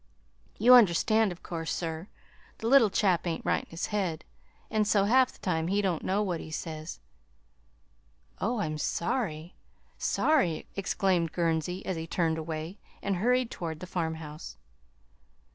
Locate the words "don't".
5.79-6.01